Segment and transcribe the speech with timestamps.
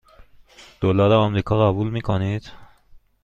[0.81, 2.51] دلار آمریکا قبول می کنید؟